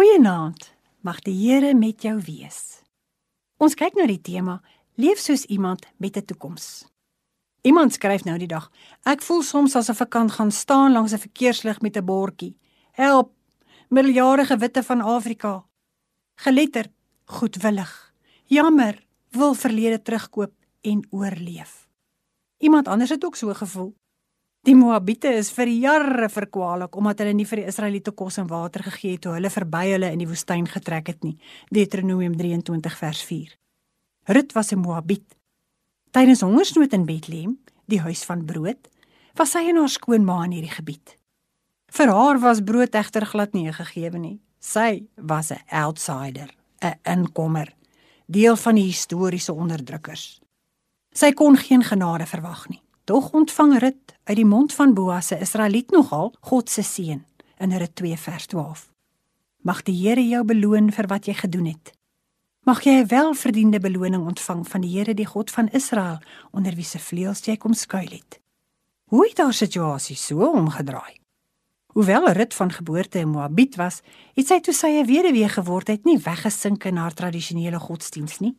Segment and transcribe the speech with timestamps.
[0.00, 0.72] Goeienaand.
[1.04, 2.80] Mag die Here met jou wees.
[3.60, 4.54] Ons kyk na die tema
[4.96, 6.88] Leef soos iemand met 'n toekoms.
[7.68, 8.70] Iemand skryf nou die dag:
[9.04, 12.56] Ek voel soms asof ek kan gaan staan langs 'n verkeerslig met 'n bordjie.
[12.92, 13.32] Help!
[13.88, 15.66] Miljardige witte van Afrika.
[16.34, 16.92] Geletterd,
[17.24, 18.14] goedwillig.
[18.46, 21.88] Jammer, wil verlede terugkoop en oorleef.
[22.58, 23.99] Iemand anders het ook so gevoel.
[24.60, 28.82] Die Moabiete is vir jare verkwalik omdat hulle nie vir die Israeliete kos en water
[28.84, 31.38] gegee het toe hulle verby hulle in die woestyn getrek het nie.
[31.72, 33.54] Deuteronomium 23 vers 4.
[34.28, 35.24] Rut was 'n Moabiet.
[36.12, 38.88] Tydens hongersnood in Bethlehem, die huis van brood,
[39.34, 41.16] was sy en haar skoonma in hierdie gebied.
[41.88, 44.40] Vir haar was brood egter glad nie gegee nie.
[44.58, 46.50] Sy was 'n outsider,
[46.82, 47.72] 'n inkomer,
[48.26, 50.40] deel van die historiese onderdrukkers.
[51.12, 52.82] Sy kon geen genade verwag nie.
[53.04, 57.24] Tog ontvang Rut uit die mond van Boas se Israeliet nogal God se seën
[57.58, 58.84] in Rut 2 vers 12.
[59.66, 61.90] Mag die Here jou beloon vir wat jy gedoen het.
[62.62, 66.20] Mag jy 'n welverdiende beloning ontvang van die Here die God van Israel
[66.52, 68.40] onder wie se vleuels jy kom skuil het.
[69.04, 71.18] Hoe het haar situasie so omgedraai?
[71.86, 74.00] Hoewel Rut van geboorte 'n Moabiet was,
[74.34, 78.56] het sy toe sy 'n weduwee geword het nie weggesink in haar tradisionele godsdiens nie.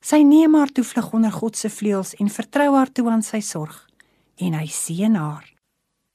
[0.00, 3.90] Sy neem haar toevlug onder God se vleuels en vertrou haar toe aan sy sorg
[4.36, 5.46] en hy seën haar.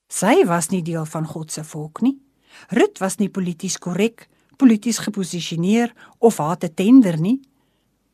[0.08, 2.16] Sy was nie deel van God se volk nie.
[2.70, 7.42] Rut was nie polities korrek, polities geposisioneer of haar te tender nie.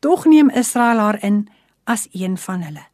[0.00, 1.46] Tog neem Israel haar in
[1.84, 2.84] as een van hulle.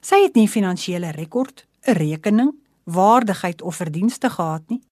[0.00, 2.52] Sy het nie finansiële rekord, 'n rekening,
[2.84, 4.82] waardigheid of verdienste gehad nie.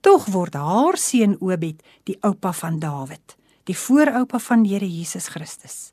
[0.00, 5.92] Tog word haar seun Obed die oupa van Dawid, die vooroupa van Here Jesus Christus.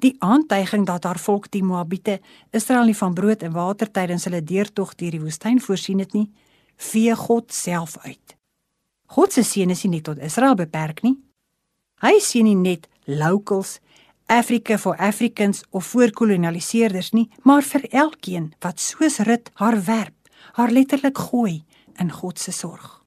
[0.00, 2.20] Die aantuiging dat haar volk die Moabiete
[2.56, 6.30] Israel nie van brood en water tydens hulle deurtog deur die woestyn voorsien het nie,
[6.80, 8.36] vee God self uit.
[9.12, 11.18] God se seën is nie net tot Israel beperk nie.
[12.00, 13.80] Hy seën nie net locals,
[14.30, 20.16] Africa for Africans of voorkolonialiseerders nie, maar vir elkeen wat soos Rut haar werp,
[20.56, 21.64] haar letterlik gooi
[22.00, 23.02] in God se sorg.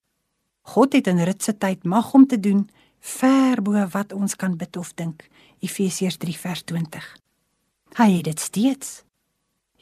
[0.75, 2.67] God het in Rut se tyd mag om te doen
[3.03, 5.27] ver bo wat ons kan bid of dink.
[5.59, 7.07] Efesiërs 3 vers 20.
[7.99, 9.03] Hy het dit steeds.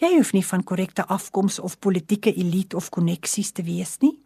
[0.01, 4.17] Jy hoef nie van korrekte afkoms of politieke elite of koneksies te wees nie.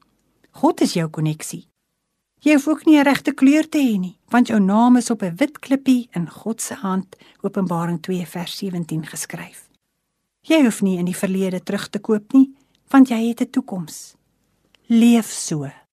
[0.56, 1.66] God is jou koneksie.
[2.40, 5.24] Jy hoef ook nie 'n regte kleur te hê nie, want jou naam is op
[5.24, 9.70] 'n wit klippie in God se hand, Openbaring 2 vers 17 geskryf.
[10.42, 12.54] Jy hoef nie in die verlede terug te koop nie,
[12.90, 14.16] want jy het 'n toekoms.
[14.88, 15.85] Leef so.